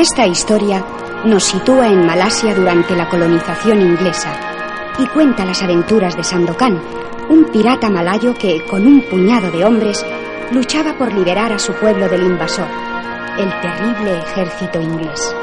Esta 0.00 0.26
historia 0.26 0.82
nos 1.26 1.44
sitúa 1.44 1.86
en 1.88 2.06
Malasia 2.06 2.54
durante 2.54 2.96
la 2.96 3.06
colonización 3.06 3.82
inglesa 3.82 4.32
y 4.98 5.06
cuenta 5.08 5.44
las 5.44 5.62
aventuras 5.62 6.16
de 6.16 6.24
Sandokan, 6.24 6.80
un 7.28 7.44
pirata 7.52 7.90
malayo 7.90 8.32
que, 8.32 8.64
con 8.64 8.86
un 8.86 9.02
puñado 9.02 9.50
de 9.50 9.62
hombres, 9.62 10.02
luchaba 10.52 10.94
por 10.96 11.12
liberar 11.12 11.52
a 11.52 11.58
su 11.58 11.74
pueblo 11.74 12.08
del 12.08 12.22
invasor, 12.22 12.66
el 13.38 13.50
terrible 13.60 14.20
ejército 14.20 14.80
inglés. 14.80 15.36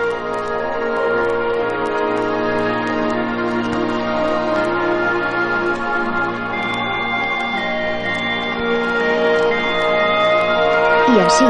Y 11.15 11.19
así, 11.19 11.45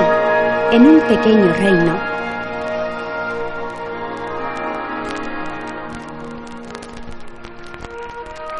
en 0.73 0.87
un 0.87 0.99
pequeño 1.07 1.53
reino, 1.53 2.16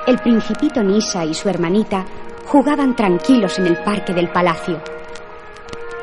el 0.08 0.18
principito 0.20 0.82
Nisa 0.82 1.26
y 1.26 1.34
su 1.34 1.50
hermanita 1.50 2.06
jugaban 2.46 2.96
tranquilos 2.96 3.60
en 3.60 3.68
el 3.68 3.84
parque 3.84 4.14
del 4.14 4.30
palacio. 4.30 4.82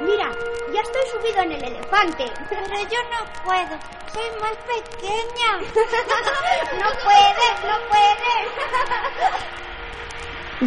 Mira, 0.05 0.31
ya 0.73 0.81
estoy 0.83 1.03
subido 1.11 1.43
en 1.43 1.53
el 1.53 1.65
elefante. 1.65 2.25
Pero 2.51 2.61
yo 2.67 2.99
no 3.11 3.25
puedo, 3.45 3.79
soy 4.13 4.29
más 4.43 4.57
pequeña. 4.69 5.57
no 6.79 6.91
puedes, 7.03 7.57
no 7.65 7.77
puedes. 7.89 8.45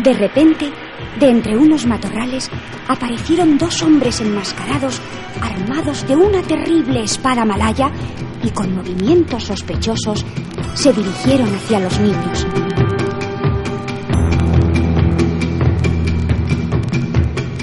De 0.03 0.14
repente, 0.14 0.72
de 1.19 1.30
entre 1.30 1.56
unos 1.56 1.86
matorrales, 1.86 2.50
aparecieron 2.88 3.58
dos 3.59 3.84
hombres 3.84 4.19
enmascarados, 4.19 5.00
armados 5.42 6.08
de 6.08 6.16
una 6.16 6.42
terrible 6.42 7.03
espada 7.03 7.45
malaya, 7.45 7.92
y 8.44 8.50
con 8.50 8.75
movimientos 8.75 9.44
sospechosos 9.44 10.25
se 10.73 10.92
dirigieron 10.92 11.53
hacia 11.56 11.80
los 11.80 12.00
niños. 12.00 12.45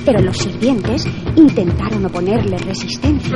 Pero 0.05 0.20
los 0.20 0.36
sirvientes 0.36 1.06
intentaron 1.36 2.05
oponerle 2.05 2.58
resistencia. 2.58 3.33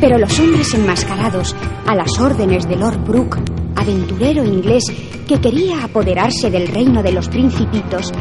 Pero 0.00 0.18
los 0.18 0.38
hombres 0.38 0.74
enmascarados, 0.74 1.56
a 1.86 1.94
las 1.94 2.20
órdenes 2.20 2.68
de 2.68 2.76
Lord 2.76 2.98
Brooke, 3.04 3.38
aventurero 3.74 4.44
inglés 4.44 4.84
que 5.26 5.40
quería 5.40 5.84
apoderarse 5.84 6.50
del 6.50 6.68
reino 6.68 7.02
de 7.02 7.12
los 7.12 7.28
principitos, 7.28 8.12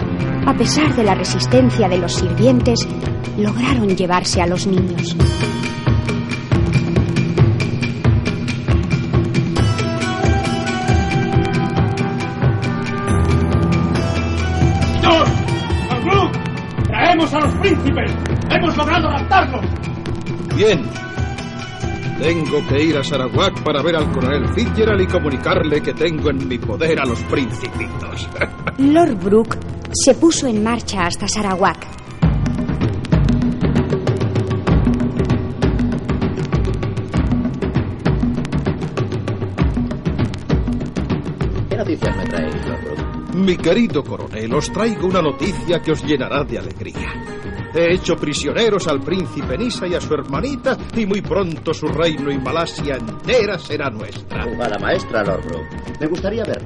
a 0.46 0.54
pesar 0.54 0.96
de 0.96 1.04
la 1.04 1.16
resistencia 1.16 1.88
de 1.88 1.98
los 1.98 2.14
sirvientes, 2.14 2.88
lograron 3.38 3.88
llevarse 3.90 4.42
a 4.42 4.48
los 4.48 4.68
niños. 4.68 5.16
¡Señor! 14.94 15.28
¡Al 15.90 16.84
¡Traemos 16.84 17.34
a 17.34 17.40
los 17.40 17.54
príncipes! 17.56 18.12
¡Hemos 18.50 18.78
logrado 18.78 19.10
raptarlos! 19.10 19.66
Bien. 20.56 20.82
Tengo 22.22 22.66
que 22.68 22.84
ir 22.84 22.98
a 22.98 23.04
Sarawak 23.04 23.64
para 23.64 23.82
ver 23.82 23.96
al 23.96 24.12
coronel 24.12 24.48
Fitzgerald 24.54 25.02
y 25.02 25.08
comunicarle 25.08 25.82
que 25.82 25.94
tengo 25.94 26.30
en 26.30 26.48
mi 26.48 26.58
poder 26.58 27.00
a 27.02 27.06
los 27.06 27.22
principitos. 27.24 28.30
Lord 28.78 29.16
Brooke 29.16 29.58
se 29.94 30.16
puso 30.16 30.48
en 30.48 30.64
marcha 30.64 31.06
hasta 31.06 31.28
Sarawak. 31.28 31.88
¿Qué 41.70 41.78
noticias 41.78 42.18
me 42.18 42.26
traéis, 42.26 42.56
Lord? 42.66 43.36
Mi 43.36 43.58
querido 43.58 44.04
coronel, 44.04 44.54
os 44.54 44.72
traigo 44.72 45.08
una 45.08 45.22
noticia 45.22 45.80
que 45.82 45.92
os 45.92 46.04
llenará 46.04 46.44
de 46.44 46.60
alegría. 46.60 47.14
He 47.76 47.94
hecho 47.96 48.16
prisioneros 48.16 48.88
al 48.88 49.02
príncipe 49.02 49.58
Nisa 49.58 49.88
y 49.88 49.96
a 49.96 50.02
su 50.02 50.14
hermanita 50.14 50.78
y 50.96 51.06
muy 51.06 51.22
pronto 51.22 51.74
su 51.74 51.88
reino 51.88 52.32
y 52.32 52.38
Malasia 52.38 52.96
entera 52.96 53.58
será 53.58 53.90
nuestra. 53.90 54.44
Jugada 54.44 54.78
maestra, 54.78 55.24
Lord 55.24 55.46
Brooke. 55.46 56.00
Me 56.00 56.08
gustaría 56.08 56.44
ver. 56.46 56.62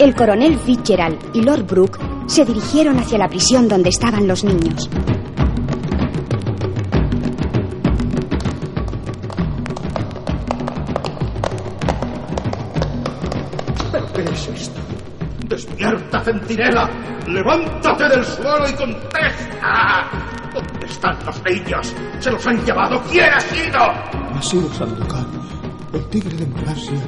El 0.00 0.14
coronel 0.14 0.58
Fitzgerald 0.58 1.18
y 1.34 1.42
Lord 1.42 1.66
Brooke 1.66 2.09
se 2.30 2.44
dirigieron 2.44 2.96
hacia 2.96 3.18
la 3.18 3.28
prisión 3.28 3.66
donde 3.66 3.88
estaban 3.88 4.28
los 4.28 4.44
niños. 4.44 4.88
¿Pero 13.90 14.12
qué 14.12 14.22
es 14.22 14.48
esto? 14.48 14.80
¡Despierta, 15.48 16.20
centinela! 16.20 16.88
¡Levántate 17.26 18.08
del 18.08 18.24
suelo 18.24 18.68
y 18.68 18.74
contesta! 18.74 20.08
¿Dónde 20.54 20.86
están 20.86 21.16
los 21.26 21.42
niños? 21.42 21.94
¡Se 22.20 22.30
los 22.30 22.46
han 22.46 22.64
llevado! 22.64 23.02
¿Quién 23.10 23.28
ha 23.28 23.40
sido? 23.40 23.78
Ha 23.80 24.42
sido 24.42 24.72
Sandokan, 24.74 25.26
el 25.92 26.06
tigre 26.10 26.36
de 26.36 26.46
Malasia. 26.46 27.00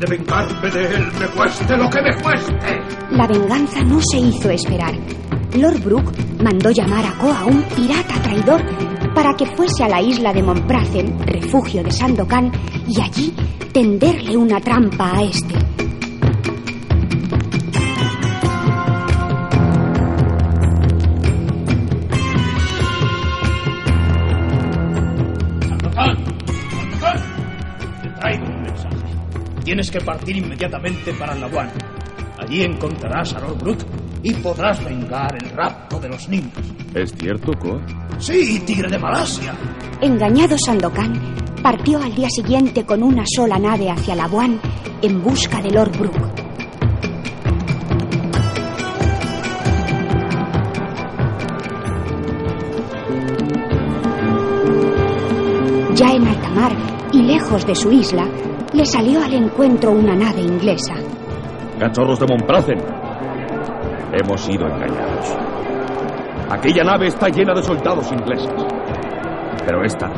De 0.00 0.06
vengarme 0.06 0.70
de 0.70 0.94
él, 0.94 1.12
me 1.20 1.26
cueste 1.28 1.76
lo 1.76 1.90
que 1.90 2.00
me 2.00 2.22
cueste! 2.22 2.80
La 3.10 3.26
venganza 3.26 3.82
no 3.82 4.00
se 4.00 4.18
hizo 4.18 4.48
esperar. 4.48 4.94
Lord 5.54 5.82
Brooke 5.82 6.12
mandó 6.42 6.70
llamar 6.70 7.04
a 7.04 7.12
Koa, 7.18 7.44
un 7.44 7.62
pirata 7.64 8.14
traidor, 8.22 8.62
para 9.14 9.34
que 9.34 9.44
fuese 9.44 9.84
a 9.84 9.88
la 9.88 10.00
isla 10.00 10.32
de 10.32 10.42
Montpracen, 10.42 11.18
refugio 11.26 11.82
de 11.82 11.90
Sandokan, 11.90 12.50
y 12.88 12.98
allí 12.98 13.34
tenderle 13.72 14.36
una 14.38 14.58
trampa 14.60 15.18
a 15.18 15.22
este. 15.22 15.59
Tienes 29.70 29.88
que 29.88 30.00
partir 30.00 30.36
inmediatamente 30.36 31.12
para 31.14 31.32
Labuan. 31.36 31.70
Allí 32.38 32.64
encontrarás 32.64 33.34
a 33.34 33.38
Lord 33.38 33.58
Brooke 33.58 33.84
y 34.20 34.34
podrás 34.34 34.84
vengar 34.84 35.38
el 35.40 35.48
rapto 35.50 36.00
de 36.00 36.08
los 36.08 36.28
niños. 36.28 36.50
¿Es 36.92 37.14
cierto, 37.14 37.52
Koa? 37.56 37.80
Sí, 38.18 38.60
tigre 38.66 38.88
de 38.90 38.98
Malasia. 38.98 39.54
Engañado 40.00 40.56
Sandokan 40.58 41.36
partió 41.62 42.02
al 42.02 42.12
día 42.16 42.28
siguiente 42.30 42.84
con 42.84 43.04
una 43.04 43.22
sola 43.24 43.60
nave 43.60 43.92
hacia 43.92 44.16
Labuan 44.16 44.60
en 45.02 45.22
busca 45.22 45.62
de 45.62 45.70
Lord 45.70 45.96
Brooke. 45.96 46.39
Lejos 57.40 57.66
de 57.66 57.74
su 57.74 57.90
isla, 57.90 58.26
le 58.74 58.84
salió 58.84 59.22
al 59.22 59.32
encuentro 59.32 59.92
una 59.92 60.14
nave 60.14 60.42
inglesa. 60.42 60.94
Cachorros 61.78 62.18
de 62.20 62.26
Montpracen. 62.26 62.78
Hemos 64.12 64.42
sido 64.42 64.66
engañados. 64.66 65.36
Aquella 66.50 66.84
nave 66.84 67.06
está 67.06 67.28
llena 67.28 67.54
de 67.54 67.62
soldados 67.62 68.12
ingleses. 68.12 68.52
Pero 69.64 69.82
esta. 69.84 70.10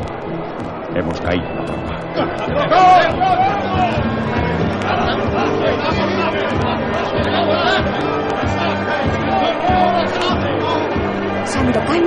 Hemos 0.95 1.21
caído 1.21 1.47
en 1.47 1.55
la 1.55 1.63
trampa. 1.63 1.93
Sandokan 11.63 12.03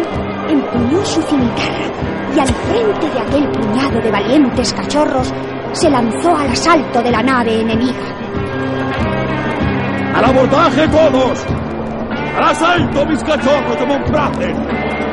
empuñó 0.50 1.02
su 1.06 1.22
cimitarra 1.22 1.86
y 2.34 2.38
al 2.38 2.46
frente 2.46 3.08
de 3.08 3.20
aquel 3.20 3.48
puñado 3.50 4.00
de 4.02 4.10
valientes 4.10 4.72
cachorros 4.74 5.32
se 5.72 5.88
lanzó 5.88 6.36
al 6.36 6.50
asalto 6.50 7.02
de 7.02 7.10
la 7.10 7.22
nave 7.22 7.62
enemiga. 7.62 8.14
¡Al 10.14 10.24
abordaje 10.26 10.86
todos! 10.88 11.46
¡Al 12.36 12.44
asalto, 12.44 13.06
mis 13.06 13.24
cachorros 13.24 13.78
de 13.78 13.86
Montpracen! 13.86 15.05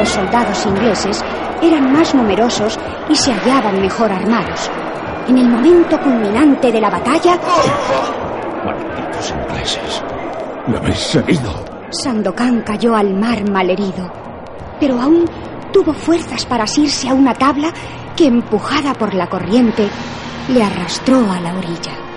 Los 0.00 0.08
soldados 0.08 0.64
ingleses 0.64 1.22
eran 1.60 1.92
más 1.92 2.14
numerosos 2.14 2.78
y 3.10 3.14
se 3.14 3.32
hallaban 3.32 3.82
mejor 3.82 4.10
armados. 4.10 4.70
En 5.28 5.36
el 5.36 5.46
momento 5.46 6.00
culminante 6.00 6.72
de 6.72 6.80
la 6.80 6.88
batalla... 6.88 7.38
¡Malditos 8.64 9.30
ingleses! 9.30 10.02
¡Me 10.66 10.78
habéis 10.78 10.98
seguido! 10.98 11.52
Sandokan 11.90 12.62
cayó 12.62 12.96
al 12.96 13.12
mar 13.12 13.46
malherido, 13.50 14.10
pero 14.78 14.98
aún 14.98 15.26
tuvo 15.70 15.92
fuerzas 15.92 16.46
para 16.46 16.64
asirse 16.64 17.10
a 17.10 17.14
una 17.14 17.34
tabla 17.34 17.70
que, 18.16 18.26
empujada 18.26 18.94
por 18.94 19.12
la 19.12 19.28
corriente, 19.28 19.86
le 20.48 20.62
arrastró 20.62 21.18
a 21.30 21.40
la 21.40 21.54
orilla. 21.58 22.09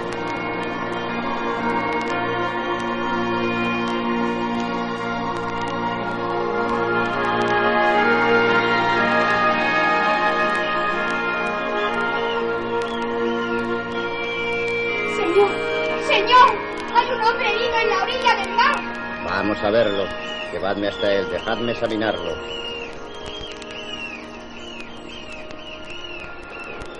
Llevadme 20.63 20.88
hasta 20.88 21.12
él, 21.12 21.30
dejadme 21.30 21.71
examinarlo. 21.74 22.31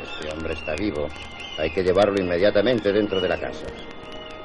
Este 0.04 0.34
hombre 0.34 0.54
está 0.54 0.76
vivo. 0.76 1.08
Hay 1.58 1.72
que 1.72 1.82
llevarlo 1.82 2.22
inmediatamente 2.22 2.92
dentro 2.92 3.22
de 3.22 3.30
la 3.30 3.40
casa. 3.40 3.66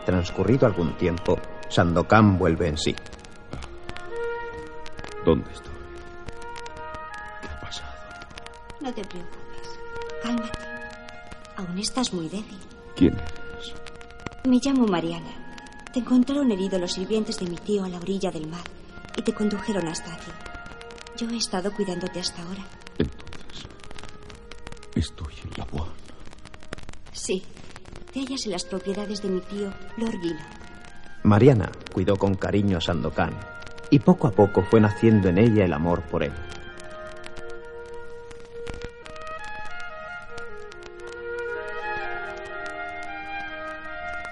Transcurrido 0.06 0.66
algún 0.66 0.96
tiempo, 0.96 1.36
Sandokan 1.68 2.38
vuelve 2.38 2.68
en 2.68 2.78
sí. 2.78 2.94
¿Dónde 5.24 5.50
estoy? 5.50 5.74
¿Qué 7.42 7.48
ha 7.48 7.60
pasado? 7.60 7.92
No 8.80 8.94
te 8.94 9.02
preocupes. 9.02 9.80
Cálmate. 10.22 10.58
Aún 11.56 11.76
estás 11.76 12.14
muy 12.14 12.28
débil. 12.28 12.60
¿Quién 12.94 13.14
eres? 13.14 13.74
Me 14.44 14.60
llamo 14.62 14.86
Mariana. 14.86 15.32
Te 15.92 15.98
encontraron 15.98 16.52
herido 16.52 16.78
los 16.78 16.92
sirvientes 16.92 17.36
de 17.40 17.46
mi 17.50 17.56
tío 17.56 17.82
a 17.82 17.88
la 17.88 17.98
orilla 17.98 18.30
del 18.30 18.46
mar 18.46 18.77
y 19.18 19.22
te 19.22 19.34
condujeron 19.34 19.88
hasta 19.88 20.14
aquí. 20.14 20.30
Yo 21.16 21.28
he 21.28 21.36
estado 21.36 21.72
cuidándote 21.72 22.20
hasta 22.20 22.40
ahora. 22.42 22.64
Entonces, 22.98 23.66
estoy 24.94 25.34
en 25.42 25.50
la 25.56 25.64
Bois. 25.64 25.90
Sí. 27.12 27.42
Te 28.12 28.20
hallas 28.20 28.46
en 28.46 28.52
las 28.52 28.64
propiedades 28.64 29.20
de 29.20 29.28
mi 29.28 29.40
tío, 29.40 29.74
Lord. 29.96 30.20
Mariana 31.24 31.70
cuidó 31.92 32.16
con 32.16 32.34
cariño 32.34 32.78
a 32.78 32.80
Sandokan 32.80 33.36
y 33.90 33.98
poco 33.98 34.28
a 34.28 34.30
poco 34.30 34.62
fue 34.62 34.80
naciendo 34.80 35.28
en 35.28 35.38
ella 35.38 35.64
el 35.64 35.72
amor 35.72 36.02
por 36.02 36.22
él. 36.22 36.32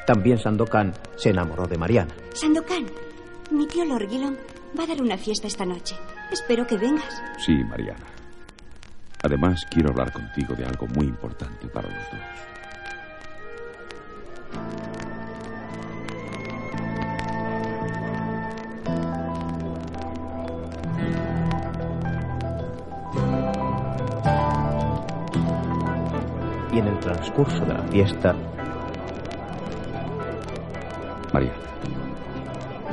También 0.06 0.38
Sandokan 0.38 0.94
se 1.16 1.30
enamoró 1.30 1.66
de 1.66 1.76
Mariana. 1.76 2.14
Sandokan, 2.32 2.86
mi 3.50 3.66
tío 3.66 3.84
Lord 3.84 4.08
Gillon 4.08 4.38
va 4.78 4.84
a 4.84 4.86
dar 4.86 5.00
una 5.00 5.16
fiesta 5.16 5.46
esta 5.46 5.64
noche. 5.64 5.96
Espero 6.30 6.66
que 6.66 6.76
vengas. 6.76 7.22
Sí, 7.38 7.54
Mariana. 7.64 8.04
Además, 9.22 9.66
quiero 9.70 9.90
hablar 9.90 10.12
contigo 10.12 10.54
de 10.54 10.64
algo 10.64 10.86
muy 10.88 11.06
importante 11.06 11.66
para 11.68 11.88
los 11.88 12.10
dos. 12.10 12.20
Y 26.72 26.78
en 26.78 26.88
el 26.88 26.98
transcurso 27.00 27.64
de 27.64 27.72
la 27.72 27.82
fiesta, 27.84 28.34
Mariana, 31.32 31.56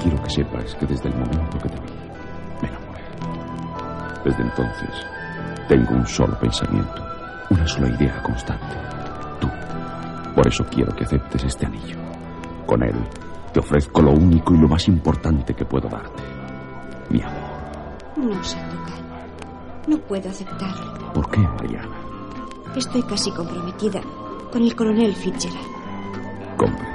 quiero 0.02 0.22
que 0.22 0.30
sepas 0.30 0.76
que 0.76 0.86
desde 0.86 1.10
el 1.10 1.16
momento 1.16 1.58
que 1.60 1.70
te 1.70 1.80
vi, 1.82 1.92
me 2.62 2.70
enamoré. 2.70 3.04
Desde 4.24 4.44
entonces, 4.44 5.06
tengo 5.68 5.94
un 5.96 6.08
solo 6.08 6.38
pensamiento, 6.40 7.04
una 7.50 7.68
sola 7.68 7.90
idea 7.90 8.22
constante. 8.24 8.76
Tú. 9.40 9.50
Por 10.36 10.48
eso 10.48 10.66
quiero 10.66 10.96
que 10.96 11.04
aceptes 11.04 11.44
este 11.44 11.66
anillo. 11.66 11.98
Con 12.66 12.84
él, 12.84 12.96
te 13.54 13.60
ofrezco 13.60 14.02
lo 14.02 14.12
único 14.12 14.54
y 14.54 14.58
lo 14.58 14.68
más 14.68 14.88
importante 14.88 15.54
que 15.54 15.66
puedo 15.66 15.88
darte. 15.88 16.24
Mi 17.10 17.22
amor. 17.22 17.54
No, 18.18 18.44
Sandokan. 18.44 19.04
No 19.88 19.98
puedo 20.00 20.30
aceptarlo. 20.30 21.14
¿Por 21.14 21.30
qué, 21.30 21.40
Mariana? 21.40 21.98
Estoy 22.76 23.04
casi 23.04 23.32
comprometida 23.32 24.02
con 24.52 24.64
el 24.64 24.76
coronel 24.76 25.14
Fitzgerald. 25.16 25.68
Comprendo. 26.58 26.93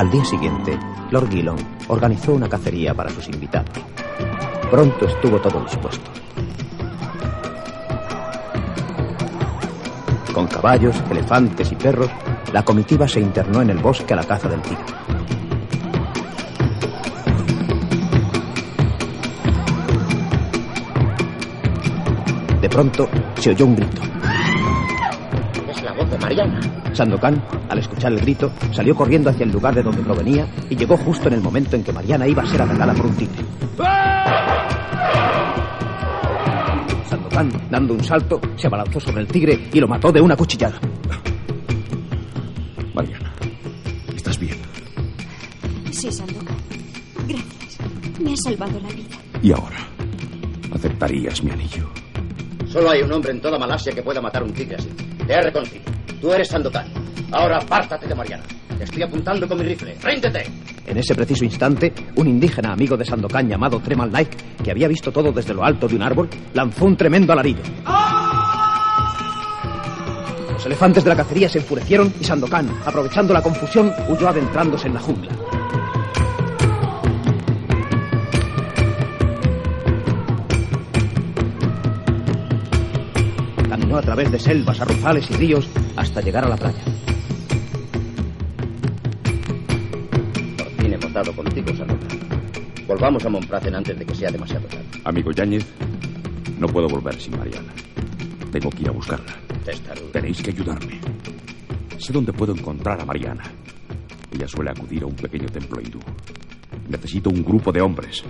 Al 0.00 0.10
día 0.10 0.24
siguiente, 0.24 0.78
Lord 1.10 1.28
Gillon 1.28 1.58
organizó 1.88 2.32
una 2.32 2.48
cacería 2.48 2.94
para 2.94 3.10
sus 3.10 3.28
invitados. 3.28 3.68
Pronto 4.70 5.04
estuvo 5.04 5.38
todo 5.38 5.60
dispuesto. 5.60 6.10
Con 10.32 10.46
caballos, 10.46 10.96
elefantes 11.10 11.70
y 11.70 11.74
perros, 11.74 12.08
la 12.50 12.64
comitiva 12.64 13.06
se 13.06 13.20
internó 13.20 13.60
en 13.60 13.68
el 13.68 13.76
bosque 13.76 14.14
a 14.14 14.16
la 14.16 14.24
caza 14.24 14.48
del 14.48 14.62
tigre. 14.62 14.84
De 22.62 22.68
pronto 22.70 23.06
se 23.38 23.50
oyó 23.50 23.66
un 23.66 23.76
grito. 23.76 24.19
Mariana. 26.20 26.60
Sandokan, 26.92 27.42
al 27.68 27.78
escuchar 27.78 28.12
el 28.12 28.20
grito, 28.20 28.52
salió 28.72 28.94
corriendo 28.94 29.30
hacia 29.30 29.44
el 29.44 29.52
lugar 29.52 29.74
de 29.74 29.82
donde 29.82 30.02
provenía 30.02 30.46
y 30.68 30.76
llegó 30.76 30.96
justo 30.96 31.28
en 31.28 31.34
el 31.34 31.40
momento 31.40 31.76
en 31.76 31.84
que 31.84 31.92
Mariana 31.92 32.26
iba 32.26 32.42
a 32.42 32.46
ser 32.46 32.62
atacada 32.62 32.92
por 32.94 33.06
un 33.06 33.14
tigre. 33.16 33.44
Sandokan, 37.08 37.50
dando 37.70 37.94
un 37.94 38.04
salto, 38.04 38.40
se 38.56 38.66
abalanzó 38.66 39.00
sobre 39.00 39.22
el 39.22 39.28
tigre 39.28 39.68
y 39.72 39.80
lo 39.80 39.88
mató 39.88 40.12
de 40.12 40.20
una 40.20 40.36
cuchillada. 40.36 40.78
Mariana, 42.94 43.32
¿estás 44.14 44.38
bien? 44.38 44.56
Sí, 45.90 46.10
Sandokan. 46.12 46.56
Gracias. 47.26 47.78
Me 48.22 48.32
has 48.32 48.42
salvado 48.42 48.78
la 48.80 48.88
vida. 48.88 49.16
¿Y 49.42 49.52
ahora? 49.52 49.78
¿Aceptarías 50.74 51.42
mi 51.42 51.50
anillo? 51.50 51.88
Solo 52.66 52.90
hay 52.90 53.02
un 53.02 53.10
hombre 53.12 53.32
en 53.32 53.40
toda 53.40 53.58
Malasia 53.58 53.92
que 53.92 54.02
pueda 54.02 54.20
matar 54.20 54.42
un 54.42 54.52
tigre 54.52 54.76
así. 54.76 54.88
Te 55.26 55.32
he 55.32 55.40
reconocido. 55.40 55.89
Tú 56.20 56.32
eres 56.32 56.48
Sandokan. 56.48 56.86
Ahora 57.32 57.58
apártate 57.58 58.06
de 58.06 58.14
Mariana. 58.14 58.44
Te 58.76 58.84
estoy 58.84 59.02
apuntando 59.02 59.48
con 59.48 59.58
mi 59.58 59.64
rifle. 59.64 59.96
¡Ríndete! 60.02 60.44
En 60.86 60.98
ese 60.98 61.14
preciso 61.14 61.44
instante, 61.44 61.92
un 62.16 62.28
indígena 62.28 62.72
amigo 62.72 62.96
de 62.96 63.04
Sandokan 63.04 63.48
llamado 63.48 63.80
Tremal 63.80 64.10
Naik, 64.10 64.62
que 64.62 64.70
había 64.70 64.88
visto 64.88 65.12
todo 65.12 65.32
desde 65.32 65.54
lo 65.54 65.64
alto 65.64 65.88
de 65.88 65.96
un 65.96 66.02
árbol, 66.02 66.28
lanzó 66.52 66.84
un 66.84 66.96
tremendo 66.96 67.32
alarido. 67.32 67.60
Los 70.52 70.66
elefantes 70.66 71.04
de 71.04 71.10
la 71.10 71.16
cacería 71.16 71.48
se 71.48 71.58
enfurecieron 71.58 72.12
y 72.20 72.24
Sandokan, 72.24 72.68
aprovechando 72.84 73.32
la 73.32 73.42
confusión, 73.42 73.92
huyó 74.08 74.28
adentrándose 74.28 74.88
en 74.88 74.94
la 74.94 75.00
jungla. 75.00 75.30
Caminó 83.68 83.96
a 83.96 84.02
través 84.02 84.30
de 84.30 84.38
selvas, 84.38 84.80
arrozales 84.80 85.30
y 85.30 85.34
ríos 85.34 85.68
hasta 86.00 86.22
llegar 86.22 86.44
a 86.46 86.48
la 86.48 86.56
playa. 86.56 86.82
Por 90.56 90.70
fin 90.78 90.92
hemos 90.94 91.12
dado 91.12 91.32
contigo. 91.36 91.72
Volvamos 92.88 93.24
a 93.24 93.28
Montpracen 93.28 93.74
antes 93.74 93.98
de 93.98 94.06
que 94.06 94.14
sea 94.14 94.30
demasiado 94.30 94.66
tarde. 94.66 94.86
Amigo 95.04 95.30
Yáñez, 95.30 95.66
no 96.58 96.66
puedo 96.68 96.88
volver 96.88 97.20
sin 97.20 97.36
Mariana. 97.38 97.70
Tengo 98.50 98.70
que 98.70 98.82
ir 98.82 98.88
a 98.88 98.92
buscarla. 98.92 99.32
Testarudo. 99.64 100.08
Tenéis 100.08 100.42
que 100.42 100.50
ayudarme. 100.50 100.98
Sé 101.98 102.14
dónde 102.14 102.32
puedo 102.32 102.54
encontrar 102.54 102.98
a 103.00 103.04
Mariana. 103.04 103.44
Ella 104.32 104.48
suele 104.48 104.70
acudir 104.70 105.02
a 105.02 105.06
un 105.06 105.14
pequeño 105.14 105.48
templo 105.48 105.82
hindú. 105.82 106.00
Necesito 106.88 107.28
un 107.28 107.44
grupo 107.44 107.72
de 107.72 107.82
hombres. 107.82 108.24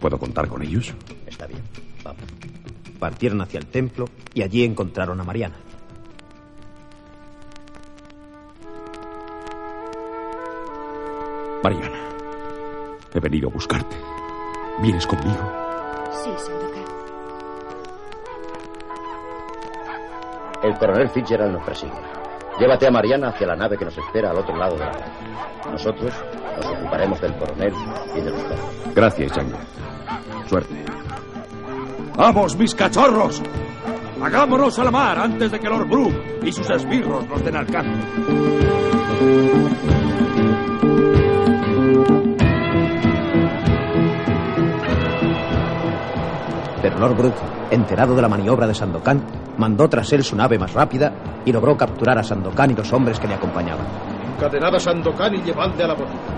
¿Puedo 0.00 0.18
contar 0.18 0.48
con 0.48 0.62
ellos? 0.62 0.94
Está 1.26 1.46
bien. 1.46 1.60
Vamos. 2.02 2.22
Partieron 2.98 3.42
hacia 3.42 3.60
el 3.60 3.66
templo 3.66 4.06
y 4.32 4.42
allí 4.42 4.64
encontraron 4.64 5.20
a 5.20 5.24
Mariana. 5.24 5.56
Mariana, 11.62 11.98
he 13.14 13.20
venido 13.20 13.48
a 13.48 13.52
buscarte. 13.52 13.96
¿Vienes 14.80 15.06
conmigo? 15.06 15.52
Sí, 16.10 16.30
Sandokan. 16.38 16.82
El 20.62 20.78
coronel 20.78 21.08
Fitzgerald 21.10 21.52
nos 21.52 21.64
persigue. 21.64 21.92
Llévate 22.58 22.86
a 22.86 22.90
Mariana 22.90 23.28
hacia 23.28 23.46
la 23.46 23.56
nave 23.56 23.76
que 23.76 23.84
nos 23.84 23.96
espera 23.96 24.30
al 24.30 24.38
otro 24.38 24.56
lado 24.56 24.74
de 24.76 24.84
la 24.84 24.90
calle. 24.92 25.12
Nosotros 25.70 26.12
nos 26.56 26.66
ocuparemos 26.66 27.20
del 27.20 27.34
coronel 27.36 27.72
y 28.16 28.20
de 28.20 28.30
los 28.30 28.40
perros. 28.42 28.94
Gracias, 28.94 29.32
Yañez. 29.32 29.56
Suerte. 30.48 30.84
¡Vamos, 32.16 32.56
mis 32.56 32.74
cachorros! 32.74 33.42
¡Hagámonos 34.22 34.78
a 34.78 34.84
la 34.84 34.90
mar 34.90 35.18
antes 35.18 35.50
de 35.50 35.58
que 35.58 35.68
Lord 35.68 35.88
Brook 35.88 36.12
y 36.42 36.52
sus 36.52 36.68
esbirros 36.70 37.26
nos 37.26 37.42
den 37.44 37.56
alcance! 37.56 38.06
Lord 47.02 47.16
Brook, 47.16 47.34
enterado 47.72 48.14
de 48.14 48.22
la 48.22 48.28
maniobra 48.28 48.64
de 48.64 48.76
Sandokan, 48.76 49.20
mandó 49.58 49.88
tras 49.88 50.12
él 50.12 50.22
su 50.22 50.36
nave 50.36 50.56
más 50.56 50.72
rápida 50.72 51.12
y 51.44 51.50
logró 51.50 51.76
capturar 51.76 52.16
a 52.16 52.22
Sandokan 52.22 52.70
y 52.70 52.74
los 52.76 52.92
hombres 52.92 53.18
que 53.18 53.26
le 53.26 53.34
acompañaban. 53.34 53.84
Encadenad 54.36 54.76
a 54.76 54.78
Sandokan 54.78 55.34
y 55.34 55.42
llevadle 55.42 55.82
a 55.82 55.88
la 55.88 55.94
botica. 55.94 56.32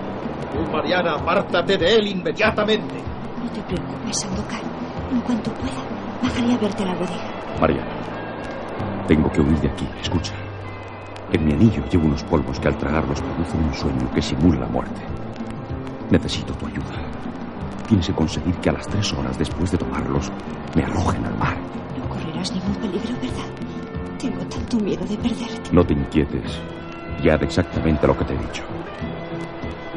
Tú, 0.51 0.71
Mariana, 0.71 1.17
apártate 1.17 1.77
de 1.77 1.95
él 1.97 2.07
inmediatamente. 2.07 2.95
No 3.43 3.51
te 3.51 3.61
preocupes, 3.61 4.17
Sandokan. 4.17 4.61
En 5.11 5.21
cuanto 5.21 5.51
pueda, 5.53 5.83
bajaré 6.23 6.53
a 6.53 6.57
verte 6.57 6.81
a 6.81 6.85
la 6.87 6.93
bodega. 6.95 7.59
Mariana, 7.61 9.05
tengo 9.07 9.31
que 9.31 9.41
huir 9.41 9.59
de 9.59 9.69
aquí. 9.69 9.87
Escucha. 10.01 10.33
En 11.31 11.45
mi 11.45 11.53
anillo 11.53 11.83
llevo 11.91 12.07
unos 12.07 12.23
polvos 12.23 12.59
que 12.59 12.69
al 12.69 12.77
tragarlos 12.79 13.21
producen 13.21 13.63
un 13.63 13.73
sueño 13.75 14.11
que 14.15 14.21
simula 14.23 14.61
la 14.61 14.67
muerte. 14.67 15.01
Necesito 16.09 16.55
tu 16.55 16.65
ayuda. 16.65 17.14
Tienes 17.87 18.07
que 18.07 18.13
conseguir 18.13 18.55
que 18.55 18.69
a 18.69 18.73
las 18.73 18.87
tres 18.87 19.13
horas 19.13 19.37
después 19.37 19.71
de 19.71 19.77
tomarlos 19.77 20.31
me 20.75 20.83
arrojen 20.83 21.25
al 21.25 21.37
mar. 21.37 21.57
No 21.97 22.09
correrás 22.09 22.51
ningún 22.51 22.75
peligro, 22.75 23.15
¿verdad? 23.21 23.45
Tengo 24.19 24.45
tanto 24.45 24.77
miedo 24.77 25.05
de 25.05 25.17
perderte. 25.17 25.69
No 25.71 25.85
te 25.85 25.93
inquietes. 25.93 26.59
Ya 27.23 27.37
de 27.37 27.45
exactamente 27.45 28.07
lo 28.07 28.17
que 28.17 28.25
te 28.25 28.33
he 28.33 28.37
dicho. 28.37 28.63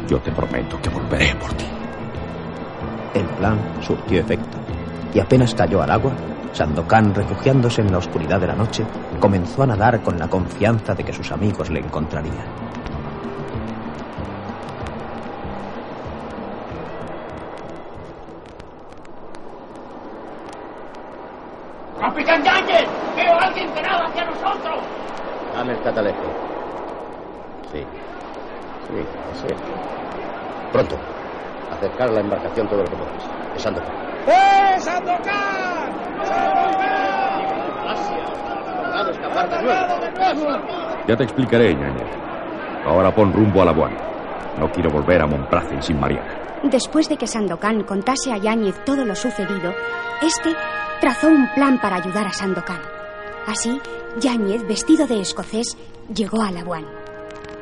Yo 0.09 0.19
te 0.21 0.31
prometo 0.33 0.81
que 0.81 0.91
volveré 0.91 1.35
por 1.37 1.53
ti. 1.55 1.65
El 3.15 3.27
plan 3.37 3.59
surtió 3.81 4.21
efecto 4.21 4.59
y 5.15 5.21
apenas 5.21 5.55
cayó 5.55 5.83
al 5.83 5.91
agua, 5.91 6.13
Sandokan, 6.53 7.15
refugiándose 7.15 7.83
en 7.83 7.93
la 7.93 7.99
oscuridad 7.99 8.41
de 8.41 8.47
la 8.47 8.55
noche, 8.55 8.85
comenzó 9.21 9.63
a 9.63 9.67
nadar 9.67 10.03
con 10.03 10.19
la 10.19 10.29
confianza 10.29 10.95
de 10.95 11.05
que 11.05 11.13
sus 11.13 11.31
amigos 11.31 11.71
le 11.71 11.81
encontrarían. 11.81 12.68
Catalejo. 25.89 26.23
Sí. 27.73 27.81
Sí, 27.81 29.05
es 29.33 29.45
él. 29.51 29.57
Pronto. 30.73 30.97
Acercar 31.73 32.09
a 32.09 32.13
la 32.13 32.21
embarcación 32.21 32.69
todo 32.69 32.83
lo 32.83 32.85
que 32.85 32.97
podáis. 32.97 33.25
Es 33.57 33.63
Sandokan. 33.63 33.95
¡Eh, 34.27 34.77
Sandokan! 34.79 35.79
escapar 39.11 39.49
de 39.49 39.63
nuevo. 40.35 40.59
Ya 41.07 41.17
te 41.17 41.25
explicaré, 41.25 41.75
ñaña. 41.75 42.05
Ahora 42.85 43.15
pon 43.15 43.33
rumbo 43.33 43.63
a 43.63 43.65
la 43.65 43.73
buena. 43.73 43.97
No 44.59 44.71
quiero 44.71 44.91
volver 44.91 45.23
a 45.23 45.27
Montprazen 45.27 45.83
sin 45.83 45.99
Mariana. 45.99 46.61
Después 46.65 47.09
de 47.09 47.17
que 47.17 47.27
Sandokan 47.27 47.85
contase 47.85 48.33
a 48.33 48.37
Yáñez 48.37 48.85
todo 48.85 49.05
lo 49.05 49.15
sucedido, 49.15 49.73
este 50.21 50.55
trazó 51.01 51.29
un 51.29 51.49
plan 51.55 51.79
para 51.81 51.97
ayudar 51.97 52.27
a 52.27 52.33
Sandokan. 52.33 52.98
Así, 53.49 53.81
Yáñez, 54.21 54.63
vestido 54.69 55.07
de 55.07 55.23
escocés, 55.23 55.75
llegó 56.15 56.43
a 56.43 56.53
Labuan. 56.53 56.85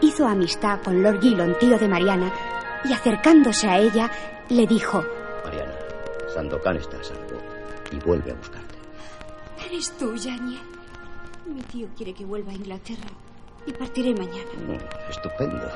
Hizo 0.01 0.27
amistad 0.27 0.83
con 0.83 1.01
Lord 1.01 1.21
Gillon, 1.21 1.57
tío 1.61 1.79
de 1.79 1.87
Mariana, 1.87 2.33
y 2.85 2.93
acercándose 2.93 3.69
a 3.69 3.79
ella, 3.79 4.11
le 4.49 4.67
dijo: 4.67 5.05
Mariana, 5.45 5.73
Sandokan 6.35 6.79
está 6.79 6.99
a 6.99 7.05
salvo 7.05 7.41
y 7.93 8.05
vuelve 8.05 8.33
a 8.33 8.35
buscarte. 8.35 8.75
Eres 9.65 9.97
tú, 9.97 10.17
Yáñez. 10.17 10.61
Mi 11.47 11.63
tío 11.63 11.87
quiere 11.97 12.13
que 12.13 12.25
vuelva 12.25 12.51
a 12.51 12.57
Inglaterra 12.57 13.09
y 13.65 13.73
partiré 13.73 14.13
mañana. 14.13 14.51
Mm, 14.67 15.11
estupendo. 15.11 15.69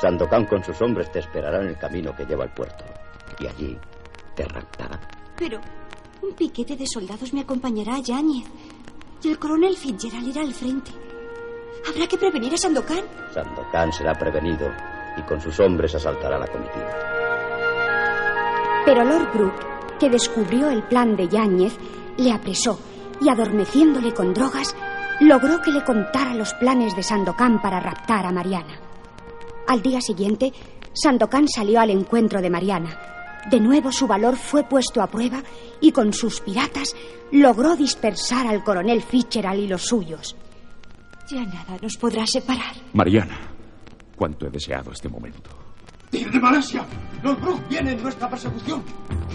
Sandokan 0.00 0.46
con 0.46 0.64
sus 0.64 0.82
hombres 0.82 1.12
te 1.12 1.20
esperará 1.20 1.62
en 1.62 1.68
el 1.68 1.78
camino 1.78 2.16
que 2.16 2.26
lleva 2.26 2.42
al 2.42 2.52
puerto. 2.52 2.84
Y 3.38 3.46
allí 3.46 3.78
te 4.34 4.44
raptará. 4.44 5.00
Pero 5.36 5.60
un 6.20 6.34
piquete 6.34 6.74
de 6.74 6.86
soldados 6.88 7.32
me 7.32 7.42
acompañará 7.42 7.94
a 7.94 8.00
Yáñez. 8.00 8.46
Y 9.22 9.28
el 9.28 9.38
coronel 9.38 9.76
Fitzgerald 9.76 10.28
irá 10.28 10.42
al 10.42 10.52
frente. 10.54 10.90
¿Habrá 11.88 12.06
que 12.06 12.18
prevenir 12.18 12.54
a 12.54 12.56
Sandokan? 12.56 13.04
Sandokan 13.32 13.92
será 13.92 14.14
prevenido 14.14 14.70
y 15.16 15.22
con 15.22 15.40
sus 15.40 15.58
hombres 15.60 15.94
asaltará 15.94 16.38
la 16.38 16.46
comitiva. 16.46 16.90
Pero 18.84 19.04
Lord 19.04 19.32
Brooke, 19.32 19.98
que 19.98 20.10
descubrió 20.10 20.68
el 20.70 20.82
plan 20.84 21.16
de 21.16 21.28
Yáñez, 21.28 21.76
le 22.18 22.32
apresó 22.32 22.78
y 23.20 23.28
adormeciéndole 23.28 24.12
con 24.12 24.34
drogas, 24.34 24.76
logró 25.20 25.60
que 25.62 25.72
le 25.72 25.82
contara 25.82 26.34
los 26.34 26.54
planes 26.54 26.94
de 26.94 27.02
Sandokan 27.02 27.60
para 27.60 27.80
raptar 27.80 28.26
a 28.26 28.32
Mariana. 28.32 28.78
Al 29.66 29.82
día 29.82 30.00
siguiente, 30.00 30.52
Sandokan 30.92 31.48
salió 31.48 31.80
al 31.80 31.90
encuentro 31.90 32.40
de 32.40 32.50
Mariana. 32.50 33.15
De 33.50 33.60
nuevo 33.60 33.92
su 33.92 34.06
valor 34.06 34.36
fue 34.36 34.64
puesto 34.64 35.00
a 35.00 35.06
prueba 35.06 35.42
y 35.80 35.92
con 35.92 36.12
sus 36.12 36.40
piratas 36.40 36.94
logró 37.30 37.76
dispersar 37.76 38.46
al 38.46 38.64
coronel 38.64 39.02
Fitzgerald 39.02 39.60
y 39.60 39.68
los 39.68 39.82
suyos. 39.82 40.36
Ya 41.30 41.44
nada 41.44 41.76
nos 41.80 41.96
podrá 41.96 42.26
separar. 42.26 42.74
Mariana, 42.92 43.38
cuánto 44.16 44.46
he 44.46 44.50
deseado 44.50 44.90
este 44.90 45.08
momento. 45.08 45.50
¡Tigre 46.10 46.30
de 46.30 46.40
Malasia! 46.40 46.84
¡Lord 47.22 47.40
Brook 47.40 47.68
viene 47.68 47.92
en 47.92 48.02
nuestra 48.02 48.28
persecución! 48.28 48.82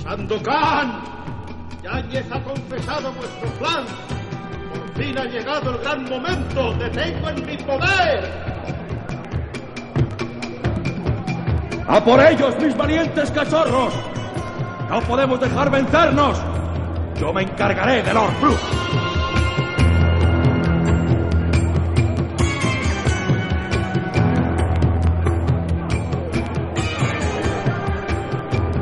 ¡Sandokan! 0.03 1.03
Yáñez 1.83 2.25
ha 2.31 2.43
confesado 2.43 3.11
vuestro 3.13 3.49
plan. 3.59 3.85
Por 4.73 5.03
fin 5.03 5.17
ha 5.17 5.25
llegado 5.25 5.71
el 5.71 5.77
gran 5.79 6.03
momento. 6.05 6.73
¡Te 6.77 6.89
tengo 6.89 7.29
en 7.29 7.45
mi 7.45 7.57
poder! 7.57 8.51
¡A 11.93 12.01
por 12.01 12.21
ellos, 12.25 12.55
mis 12.61 12.77
valientes 12.77 13.29
cachorros! 13.31 13.93
¡No 14.89 15.01
podemos 15.01 15.37
dejar 15.41 15.69
vencernos! 15.69 16.41
Yo 17.19 17.33
me 17.33 17.41
encargaré 17.41 18.01
de 18.01 18.13
Lord 18.13 18.31
Brook. 18.39 18.57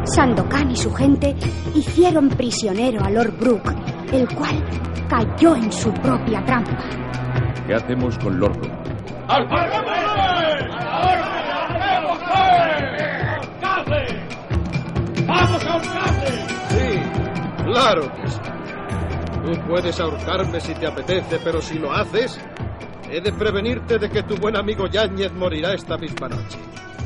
Sandokan 0.03 0.69
y 0.69 0.75
su 0.75 0.93
gente 0.93 1.35
hicieron 1.73 2.29
prisionero 2.29 3.03
a 3.03 3.09
Lord 3.09 3.35
Brooke, 3.39 3.73
el 4.11 4.27
cual 4.35 4.63
cayó 5.09 5.55
en 5.55 5.71
su 5.71 5.91
propia 5.93 6.45
trampa. 6.45 6.77
¿Qué 7.65 7.73
hacemos 7.73 8.19
con 8.19 8.39
Lord 8.39 8.59
Brook? 8.59 8.71
¡Al 9.27 9.47
claro 17.71 18.11
que 18.15 18.27
sí. 18.27 18.39
Tú 19.45 19.59
puedes 19.67 19.99
ahorcarme 19.99 20.59
si 20.59 20.73
te 20.73 20.87
apetece, 20.87 21.39
pero 21.43 21.61
si 21.61 21.79
lo 21.79 21.91
haces, 21.91 22.39
he 23.09 23.21
de 23.21 23.31
prevenirte 23.31 23.97
de 23.97 24.09
que 24.09 24.23
tu 24.23 24.35
buen 24.35 24.57
amigo 24.57 24.87
Yáñez 24.87 25.31
morirá 25.33 25.73
esta 25.73 25.97
misma 25.97 26.27
noche. 26.27 26.59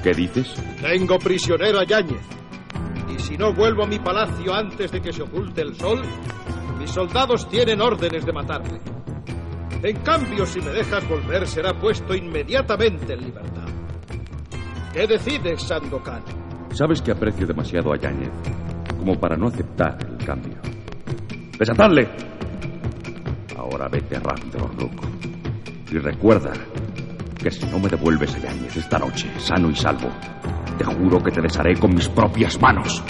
¿Qué 0.03 0.13
dices? 0.13 0.53
Tengo 0.81 1.17
prisionero 1.19 1.79
a 1.79 1.85
Yáñez. 1.85 2.21
Y 3.15 3.19
si 3.19 3.37
no 3.37 3.53
vuelvo 3.53 3.83
a 3.83 3.87
mi 3.87 3.99
palacio 3.99 4.53
antes 4.53 4.91
de 4.91 5.01
que 5.01 5.13
se 5.13 5.21
oculte 5.21 5.61
el 5.61 5.75
sol, 5.75 6.01
mis 6.79 6.89
soldados 6.89 7.47
tienen 7.47 7.79
órdenes 7.79 8.25
de 8.25 8.33
matarle. 8.33 8.81
En 9.83 9.97
cambio, 9.97 10.45
si 10.45 10.59
me 10.59 10.71
dejas 10.71 11.07
volver, 11.07 11.47
será 11.47 11.73
puesto 11.73 12.15
inmediatamente 12.15 13.13
en 13.13 13.21
libertad. 13.21 13.67
¿Qué 14.91 15.07
decides, 15.07 15.61
Sandokan? 15.61 16.23
Sabes 16.71 17.01
que 17.01 17.11
aprecio 17.11 17.45
demasiado 17.45 17.93
a 17.93 17.97
Yáñez 17.97 18.31
como 19.03 19.19
para 19.19 19.35
no 19.35 19.47
aceptar 19.47 19.97
cambio. 20.23 20.57
¡Desatadle! 21.57 22.07
Ahora 23.57 23.87
vete 23.87 24.19
rápido, 24.19 24.67
Brook. 24.75 25.01
Y 25.91 25.97
recuerda 25.99 26.51
que 27.37 27.51
si 27.51 27.65
no 27.67 27.79
me 27.79 27.89
devuelves 27.89 28.33
a 28.35 28.39
Yáñez 28.39 28.77
esta 28.77 28.97
noche, 28.97 29.29
sano 29.37 29.69
y 29.69 29.75
salvo, 29.75 30.09
te 30.77 30.83
juro 30.85 31.21
que 31.21 31.31
te 31.31 31.41
desharé 31.41 31.75
con 31.77 31.93
mis 31.93 32.09
propias 32.09 32.59
manos. 32.59 33.03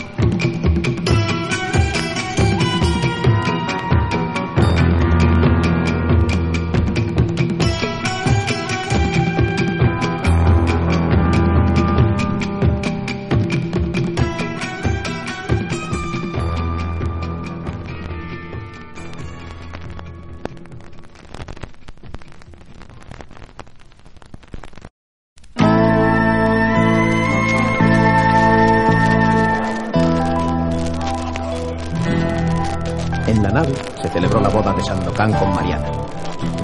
Sandokan 34.83 35.33
con 35.33 35.53
Mariana. 35.53 35.91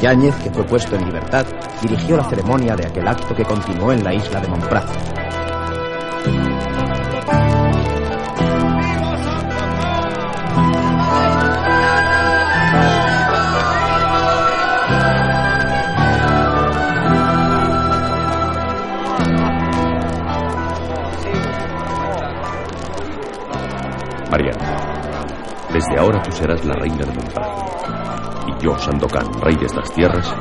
Yáñez, 0.02 0.36
que 0.44 0.50
fue 0.52 0.64
puesto 0.64 0.96
en 0.96 1.06
libertad, 1.06 1.46
dirigió 1.82 2.18
la 2.18 2.24
ceremonia 2.24 2.76
de 2.76 2.88
aquel 2.88 3.08
acto 3.08 3.36
que 3.36 3.44
continuó 3.44 3.92
en 3.92 4.04
la 4.04 4.14
isla 4.14 4.40
de 4.42 4.48
Montprazo. 4.48 4.94
Desde 25.80 25.98
ahora 25.98 26.22
tú 26.22 26.32
serás 26.32 26.66
la 26.66 26.74
reina 26.74 27.06
de 27.06 27.14
Montprazo. 27.14 27.69
Yo, 28.62 28.78
Sandokan, 28.78 29.26
rey 29.42 29.56
de 29.56 29.68
estas 29.68 29.90
tierras, 29.94 30.36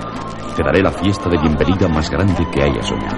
te 0.57 0.63
daré 0.65 0.83
la 0.83 0.91
fiesta 0.91 1.29
de 1.31 1.39
bienvenida 1.39 1.87
más 1.87 2.11
grande 2.11 2.45
que 2.51 2.63
haya 2.63 2.83
soñado. 2.83 3.17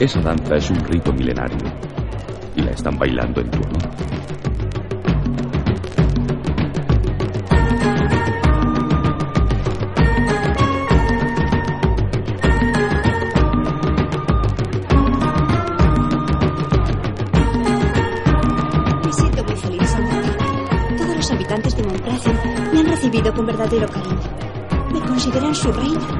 Esa 0.00 0.20
danza 0.22 0.56
es 0.56 0.68
un 0.70 0.80
rito 0.86 1.12
milenario 1.12 1.58
y 2.56 2.62
la 2.62 2.72
están 2.72 2.98
bailando 2.98 3.40
en 3.40 3.48
tu 3.48 3.58
honor. 3.58 3.90
Me 19.04 19.12
siento 19.12 19.44
muy 19.44 19.56
feliz, 19.56 19.96
Todos 20.98 21.16
los 21.16 21.30
habitantes 21.30 21.76
de 21.76 21.82
Montplaisir 21.84 22.34
me 22.72 22.80
han 22.80 22.86
recibido 22.86 23.32
con 23.32 23.46
verdadero 23.46 23.86
cariño. 23.86 24.18
Me 24.92 25.00
consideran 25.02 25.54
su 25.54 25.70
reina. 25.70 26.19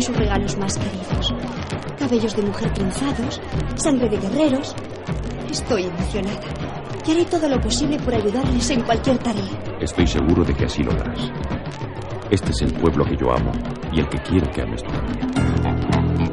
Sus 0.00 0.16
regalos 0.16 0.56
más 0.56 0.78
queridos. 0.78 1.34
Cabellos 1.98 2.36
de 2.36 2.42
mujer 2.42 2.72
trenzados, 2.72 3.40
sangre 3.74 4.08
de 4.08 4.16
guerreros. 4.18 4.74
Estoy 5.50 5.84
emocionada 5.84 6.40
y 7.06 7.10
haré 7.10 7.24
todo 7.24 7.48
lo 7.48 7.60
posible 7.60 7.98
por 7.98 8.14
ayudarles 8.14 8.70
en 8.70 8.82
cualquier 8.82 9.18
tarea. 9.18 9.76
Estoy 9.80 10.06
seguro 10.06 10.44
de 10.44 10.54
que 10.54 10.64
así 10.64 10.82
lo 10.82 10.92
harás. 10.92 11.30
Este 12.30 12.50
es 12.50 12.62
el 12.62 12.72
pueblo 12.72 13.04
que 13.04 13.16
yo 13.16 13.30
amo 13.32 13.52
y 13.92 14.00
el 14.00 14.08
que 14.08 14.18
quiero 14.18 14.50
que 14.50 14.62
ames 14.62 14.82
tú 14.82 14.90
también. 14.92 16.32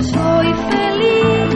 Soy 0.00 0.54
feliz, 0.70 1.54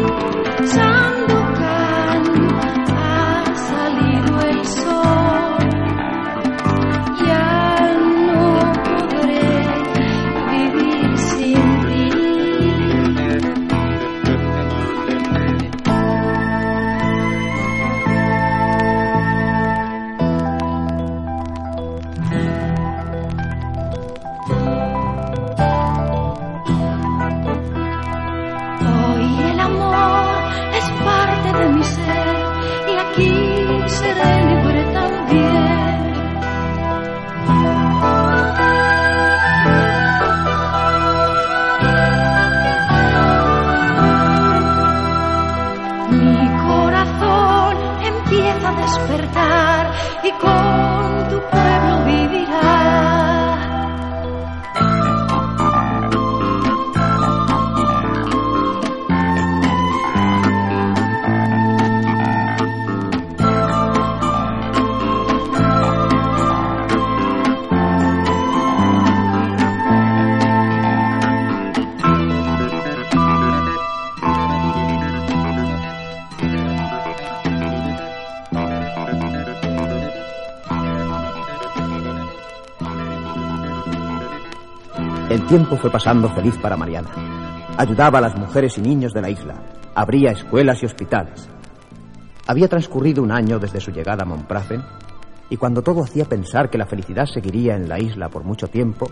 El 85.30 85.44
tiempo 85.44 85.76
fue 85.76 85.90
pasando 85.90 86.30
feliz 86.30 86.56
para 86.56 86.74
Mariana. 86.74 87.10
Ayudaba 87.76 88.16
a 88.18 88.22
las 88.22 88.34
mujeres 88.34 88.78
y 88.78 88.80
niños 88.80 89.12
de 89.12 89.20
la 89.20 89.28
isla. 89.28 89.62
Abría 89.94 90.30
escuelas 90.30 90.82
y 90.82 90.86
hospitales. 90.86 91.50
Había 92.46 92.66
transcurrido 92.66 93.22
un 93.22 93.30
año 93.30 93.58
desde 93.58 93.78
su 93.78 93.90
llegada 93.90 94.22
a 94.22 94.26
Montprafen 94.26 94.82
y 95.50 95.58
cuando 95.58 95.82
todo 95.82 96.02
hacía 96.02 96.24
pensar 96.24 96.70
que 96.70 96.78
la 96.78 96.86
felicidad 96.86 97.26
seguiría 97.26 97.76
en 97.76 97.90
la 97.90 97.98
isla 98.00 98.30
por 98.30 98.42
mucho 98.42 98.68
tiempo, 98.68 99.10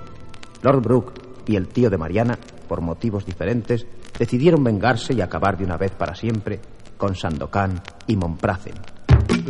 Lord 0.62 0.80
Brooke 0.80 1.12
y 1.46 1.56
el 1.56 1.68
tío 1.68 1.90
de 1.90 1.98
Mariana, 1.98 2.38
por 2.66 2.80
motivos 2.80 3.26
diferentes, 3.26 3.86
decidieron 4.18 4.64
vengarse 4.64 5.12
y 5.12 5.20
acabar 5.20 5.58
de 5.58 5.64
una 5.64 5.76
vez 5.76 5.92
para 5.92 6.14
siempre 6.14 6.60
con 6.96 7.14
Sandokan 7.14 7.82
y 8.06 8.16
Montprafen. 8.16 8.74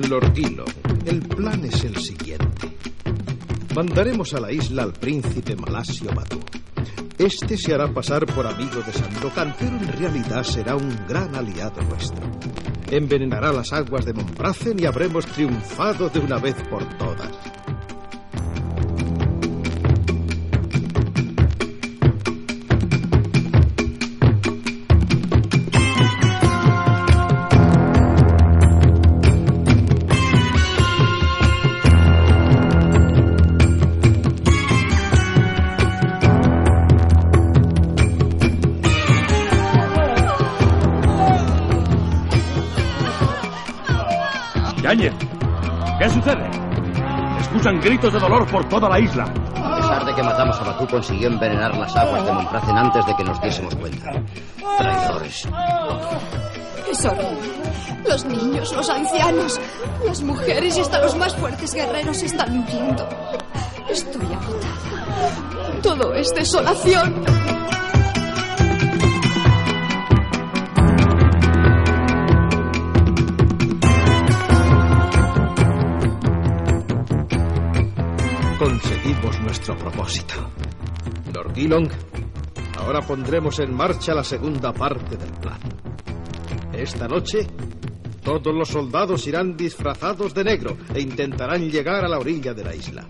Lord 0.09 0.33
Dillon, 0.33 0.67
el 1.05 1.21
plan 1.21 1.65
es 1.65 1.85
el 1.85 1.97
siguiente. 1.97 2.77
Mandaremos 3.77 4.33
a 4.33 4.41
la 4.41 4.51
isla 4.51 4.85
al 4.85 4.95
príncipe 4.95 5.55
Malasio 5.55 6.11
Matú. 6.15 6.41
Este 7.19 7.59
se 7.59 7.75
hará 7.75 7.93
pasar 7.93 8.25
por 8.25 8.47
amigo 8.47 8.81
de 8.81 8.91
Sandokan, 8.91 9.55
pero 9.59 9.77
en 9.77 9.93
realidad 9.93 10.45
será 10.45 10.77
un 10.77 10.99
gran 11.07 11.35
aliado 11.35 11.83
nuestro. 11.83 12.25
Envenenará 12.91 13.53
las 13.53 13.75
aguas 13.75 14.07
de 14.07 14.15
Montbracen 14.15 14.81
y 14.81 14.87
habremos 14.87 15.27
triunfado 15.27 16.09
de 16.09 16.21
una 16.21 16.39
vez 16.39 16.55
por 16.71 16.89
todas. 16.97 17.56
Escuchan 47.77 47.81
gritos 47.81 48.13
de 48.13 48.19
dolor 48.19 48.47
por 48.47 48.67
toda 48.69 48.89
la 48.89 48.99
isla. 48.99 49.25
A 49.55 49.77
pesar 49.77 50.05
de 50.07 50.15
que 50.15 50.23
matamos 50.23 50.59
a 50.59 50.65
Batú, 50.65 50.87
consiguió 50.87 51.29
envenenar 51.29 51.77
las 51.77 51.95
aguas 51.95 52.25
de 52.25 52.33
Montpracen 52.33 52.79
antes 52.79 53.05
de 53.05 53.17
que 53.17 53.25
nos 53.25 53.41
diésemos 53.43 53.75
cuenta. 53.75 54.13
Traidores. 54.79 55.49
Es 56.91 57.05
horrible. 57.05 57.53
Los 58.09 58.25
niños, 58.25 58.73
los 58.73 58.89
ancianos, 58.89 59.61
las 60.07 60.23
mujeres 60.23 60.77
y 60.79 60.81
hasta 60.81 61.01
los 61.01 61.17
más 61.17 61.35
fuertes 61.37 61.75
guerreros 61.75 62.23
están 62.23 62.59
muriendo. 62.59 63.09
Estoy 63.91 64.25
agotada. 64.25 65.81
Todo 65.83 66.15
es 66.15 66.35
desolación. 66.35 67.25
Conseguimos 78.67 79.41
nuestro 79.43 79.79
propósito. 79.79 80.35
Lord 81.33 81.55
Gillong, 81.55 81.89
ahora 82.81 83.01
pondremos 83.01 83.61
en 83.61 83.73
marcha 83.73 84.13
la 84.13 84.25
segunda 84.25 84.73
parte 84.73 85.17
del 85.17 85.31
plan. 85.35 85.61
Esta 86.73 87.07
noche, 87.07 87.47
todos 88.25 88.53
los 88.53 88.69
soldados 88.69 89.25
irán 89.29 89.57
disfrazados 89.57 90.35
de 90.35 90.43
negro 90.43 90.77
e 90.93 91.01
intentarán 91.01 91.71
llegar 91.71 92.05
a 92.05 92.09
la 92.09 92.19
orilla 92.19 92.55
de 92.55 92.65
la 92.65 92.75
isla. 92.75 93.07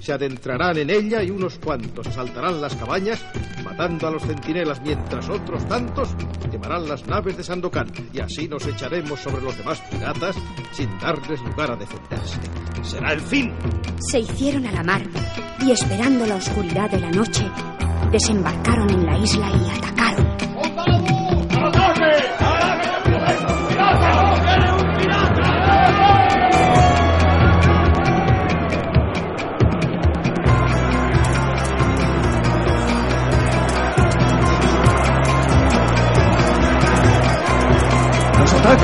Se 0.00 0.12
adentrarán 0.12 0.78
en 0.78 0.90
ella 0.90 1.20
y 1.24 1.30
unos 1.30 1.58
cuantos 1.58 2.06
asaltarán 2.06 2.60
las 2.60 2.76
cabañas, 2.76 3.24
matando 3.64 4.06
a 4.06 4.12
los 4.12 4.22
centinelas 4.22 4.80
mientras 4.82 5.28
otros 5.28 5.66
tantos 5.66 6.10
quemarán 6.62 6.88
las 6.88 7.06
naves 7.06 7.36
de 7.36 7.42
Sandokan 7.42 7.90
y 8.12 8.20
así 8.20 8.46
nos 8.46 8.64
echaremos 8.66 9.18
sobre 9.18 9.42
los 9.42 9.56
demás 9.58 9.80
piratas 9.90 10.36
sin 10.72 10.88
darles 10.98 11.40
lugar 11.40 11.72
a 11.72 11.76
defenderse. 11.76 12.38
Será 12.82 13.12
el 13.12 13.20
fin. 13.20 13.52
Se 13.98 14.20
hicieron 14.20 14.66
a 14.66 14.72
la 14.72 14.82
mar 14.84 15.02
y 15.60 15.72
esperando 15.72 16.24
la 16.24 16.36
oscuridad 16.36 16.90
de 16.90 17.00
la 17.00 17.10
noche, 17.10 17.44
desembarcaron 18.12 18.90
en 18.90 19.06
la 19.06 19.18
isla 19.18 19.50
y 19.50 19.76
atacaron. 19.76 20.21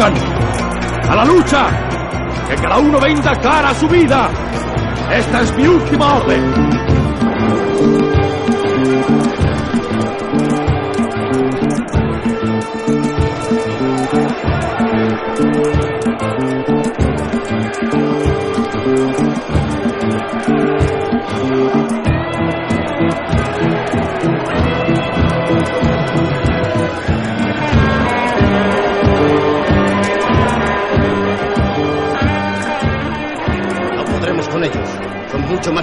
¡A 0.01 1.17
la 1.17 1.25
lucha! 1.25 1.67
¡Que 2.49 2.55
cada 2.55 2.79
uno 2.79 3.01
venga 3.01 3.35
cara 3.41 3.71
a 3.71 3.75
su 3.75 3.89
vida! 3.89 4.31
¡Esta 5.11 5.41
es 5.41 5.57
mi 5.57 5.67
última 5.67 6.19
orden! 6.19 6.68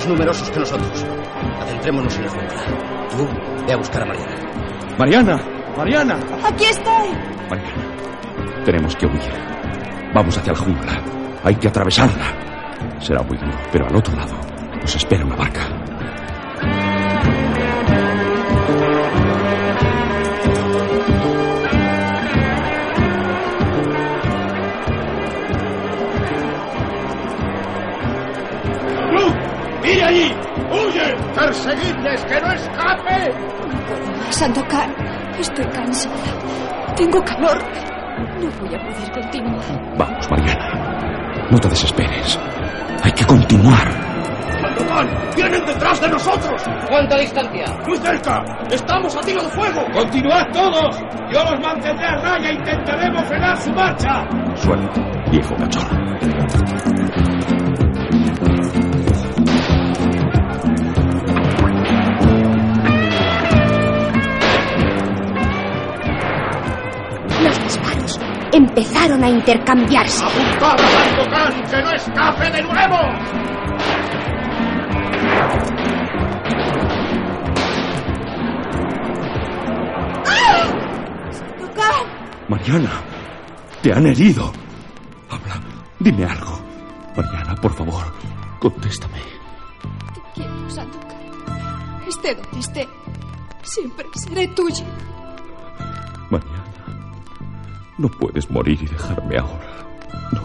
Más 0.05 0.07
numerosos 0.07 0.49
que 0.51 0.59
nosotros. 0.59 1.05
Adentrémonos 1.59 2.15
en 2.17 2.25
la 2.25 2.29
jungla. 2.29 2.63
Tú, 3.09 3.27
ve 3.65 3.73
a 3.73 3.77
buscar 3.77 4.03
a 4.03 4.05
Mariana. 4.05 4.35
¡Mariana! 4.97 5.43
¡Mariana! 5.77 6.19
Aquí 6.43 6.65
estoy. 6.65 7.09
Mariana, 7.49 8.63
tenemos 8.63 8.95
que 8.95 9.05
huir. 9.05 9.21
Vamos 10.13 10.37
hacia 10.37 10.53
la 10.53 10.59
jungla. 10.59 11.01
Hay 11.43 11.55
que 11.55 11.67
atravesarla. 11.67 12.25
Será 12.99 13.21
muy 13.23 13.37
duro, 13.37 13.57
pero 13.71 13.87
al 13.87 13.95
otro 13.95 14.15
lado 14.15 14.35
nos 14.79 14.95
espera 14.95 15.25
una 15.25 15.35
barca. 15.35 15.74
¡Perseguidles, 31.45 32.25
que 32.25 32.41
no 32.41 32.51
escape! 32.53 33.33
Sandokan, 34.31 34.91
estoy 35.39 35.65
cansada. 35.65 36.15
Tengo 36.95 37.23
calor. 37.23 37.59
No 38.41 38.49
voy 38.59 38.73
a 38.73 38.79
poder 38.79 39.11
continuar. 39.11 39.95
Vamos, 39.95 40.31
Mariana. 40.31 41.47
No 41.51 41.59
te 41.59 41.69
desesperes. 41.69 42.39
Hay 43.03 43.11
que 43.11 43.23
continuar. 43.25 43.91
¡Sandokan! 44.59 45.07
¡Vienen 45.35 45.63
detrás 45.67 46.01
de 46.01 46.09
nosotros! 46.09 46.63
¿Cuánta 46.89 47.15
distancia? 47.19 47.65
¡Muy 47.87 47.97
cerca! 47.99 48.43
¡Estamos 48.71 49.15
a 49.15 49.21
tiro 49.21 49.43
de 49.43 49.49
fuego! 49.49 49.85
¡Continuad 49.93 50.47
todos! 50.51 50.99
Yo 51.31 51.43
los 51.43 51.59
mantendré 51.61 52.07
a 52.07 52.15
raya 52.21 52.49
e 52.49 52.53
intentaremos 52.55 53.23
frenar 53.25 53.55
su 53.57 53.71
marcha. 53.71 54.27
Suelta, 54.55 55.01
viejo 55.29 55.55
cachorro. 55.57 55.95
Empezaron 68.55 69.23
a 69.23 69.29
intercambiarse. 69.29 70.23
¡Apuntad 70.23 70.73
a 70.73 70.87
Sandokan, 70.87 71.69
que 71.69 71.81
no 71.81 71.91
escape 71.91 72.51
de 72.51 72.61
nuevo! 72.63 72.97
Mariana, 82.47 83.01
te 83.81 83.91
han 83.91 84.05
herido. 84.05 84.53
Habla, 85.29 85.59
dime 85.99 86.25
algo. 86.25 86.59
Mariana, 87.17 87.55
por 87.55 87.73
favor, 87.73 88.03
contéstame. 88.59 89.17
Te 90.13 90.21
quiero, 90.35 90.69
Sandokan. 90.69 92.05
Esté 92.07 92.35
donde 92.35 92.59
esté. 92.59 92.87
Siempre 93.63 94.05
seré 94.13 94.47
tuya. 94.49 94.85
No 97.97 98.09
puedes 98.09 98.49
morir 98.51 98.81
y 98.81 98.87
dejarme 98.87 99.37
ahora. 99.37 99.85
No. 100.31 100.41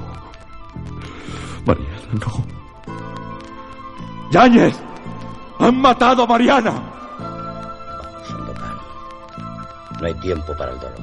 Mariana, 1.67 2.13
no. 2.15 2.61
¡Yáñez! 4.31 4.81
¡Han 5.59 5.81
matado 5.81 6.23
a 6.23 6.27
Mariana! 6.27 6.71
Vamos, 7.19 8.29
Sandokan. 8.29 8.79
No 10.01 10.07
hay 10.07 10.15
tiempo 10.15 10.57
para 10.57 10.73
el 10.73 10.81
dolor. 10.81 11.01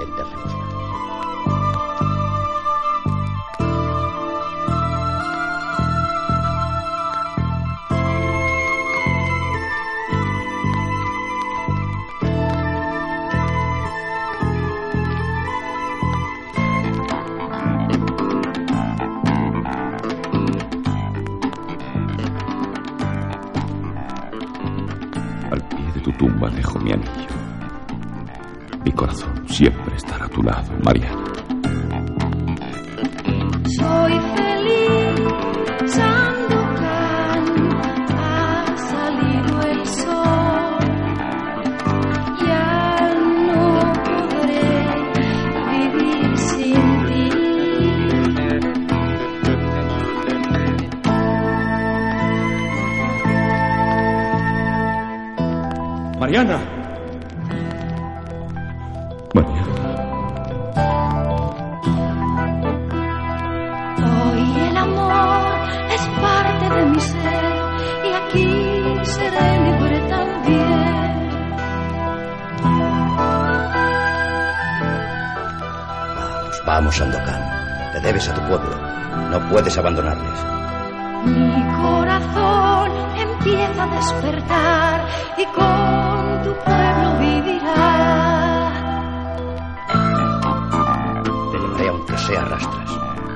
Enterremos. 0.00 0.47
Dejo 26.58 26.78
mi 26.80 26.92
anillo. 26.92 27.34
Mi 28.84 28.92
corazón 28.92 29.44
siempre 29.48 29.96
estará 29.96 30.26
a 30.26 30.28
tu 30.28 30.42
lado, 30.42 30.72
Mariana. 30.84 31.27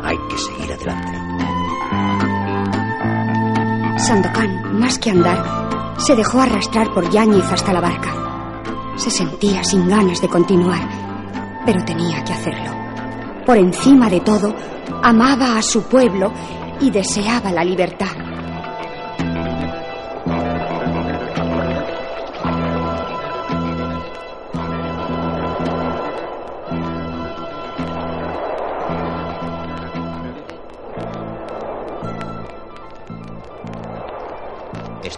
Hay 0.03 0.17
que 0.29 0.39
seguir 0.39 0.73
adelante. 0.73 1.19
Sandokan, 3.99 4.79
más 4.81 4.99
que 4.99 5.11
andar, 5.11 5.95
se 5.99 6.17
dejó 6.17 6.41
arrastrar 6.41 6.93
por 6.93 7.09
Yáñez 7.11 7.51
hasta 7.53 7.73
la 7.73 7.81
barca. 7.81 8.13
Se 8.97 9.11
sentía 9.11 9.63
sin 9.65 9.89
ganas 9.89 10.21
de 10.21 10.29
continuar, 10.29 10.89
pero 11.65 11.85
tenía 11.85 12.23
que 12.25 12.33
hacerlo. 12.33 12.73
Por 13.47 13.57
encima 13.59 14.09
de 14.11 14.21
todo, 14.21 14.55
amaba 15.03 15.57
a 15.57 15.63
su 15.63 15.83
pueblo 15.83 16.33
y 16.81 16.91
deseaba 16.91 17.53
la 17.53 17.65
libertad. 17.65 18.22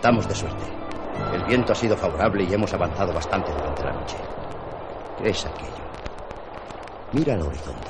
Estamos 0.05 0.29
de 0.29 0.35
suerte. 0.35 0.65
El 1.33 1.45
viento 1.45 1.73
ha 1.73 1.75
sido 1.75 1.97
favorable 1.97 2.45
y 2.45 2.53
hemos 2.53 2.71
avanzado 2.75 3.11
bastante 3.15 3.51
durante 3.51 3.85
la 3.85 3.93
noche. 3.93 4.19
¿Qué 5.17 5.31
es 5.31 5.47
aquello? 5.47 5.83
Mira 7.13 7.33
al 7.33 7.41
horizonte. 7.41 7.89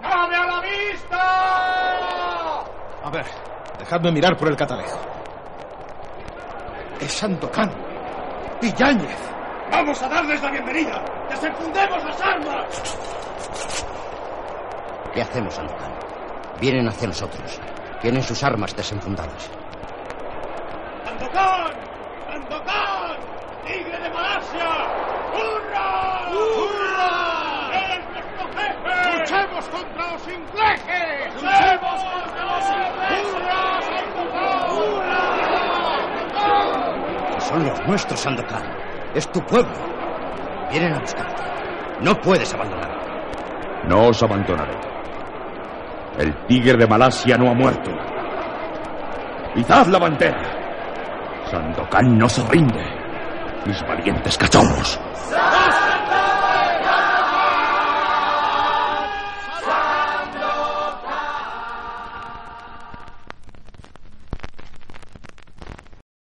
¡Nave 0.00 0.36
a 0.36 0.46
la 0.46 0.60
vista! 0.60 2.60
A 3.02 3.10
ver, 3.10 3.26
dejadme 3.80 4.12
mirar 4.12 4.36
por 4.36 4.46
el 4.46 4.56
catalejo. 4.56 5.00
Es 7.00 7.14
Sandokan 7.14 7.72
y 8.62 8.72
Yáñez. 8.74 9.18
¡Vamos 9.72 10.00
a 10.02 10.08
darles 10.08 10.40
la 10.40 10.52
bienvenida! 10.52 11.04
¡Desenfundemos 11.30 12.04
las 12.04 12.20
armas! 12.20 12.96
¿Qué 15.12 15.20
hacemos, 15.20 15.52
Sandokan? 15.52 16.05
Vienen 16.60 16.88
hacia 16.88 17.08
nosotros. 17.08 17.60
Tienen 18.00 18.22
sus 18.22 18.42
armas 18.42 18.74
desenfundadas. 18.74 19.50
¡Sandokan! 21.04 21.72
¡Sandokan! 22.26 23.16
¡Tigre 23.66 23.98
de 24.00 24.10
Malasia! 24.10 24.88
¡Hurra! 25.34 26.30
¡Hurra! 26.30 27.70
¡Eres 27.72 28.04
nuestro 28.10 28.46
jefe! 28.56 28.94
¡Luchemos 29.18 29.68
contra 29.68 30.12
los 30.12 30.22
ingleses! 30.28 31.34
¡Luchemos 31.34 32.04
contra 32.04 32.44
los 32.44 32.64
ingleses! 32.70 33.26
¡Hurra, 33.34 33.82
Sandokan! 33.82 34.70
¡Hurra! 34.70 35.24
Son 37.40 37.64
los 37.64 37.78
nuestros, 37.86 38.20
Sandokan. 38.20 38.62
Es 39.14 39.30
tu 39.30 39.40
pueblo. 39.46 39.74
Vienen 40.70 40.94
a 40.94 41.00
buscarte. 41.00 41.42
No 42.00 42.14
puedes 42.20 42.52
abandonarlo. 42.52 43.00
No 43.88 44.08
os 44.08 44.22
abandonaré. 44.22 44.75
El 46.18 46.34
tigre 46.46 46.76
de 46.78 46.86
Malasia 46.86 47.36
no 47.36 47.50
ha 47.50 47.54
muerto. 47.54 47.90
¡Izad 49.54 49.86
la 49.88 49.98
bandera! 49.98 50.42
Sandokan 51.50 52.18
no 52.18 52.28
se 52.28 52.42
rinde. 52.48 52.84
Mis 53.66 53.80
valientes 53.86 54.36
cachorros. 54.38 54.98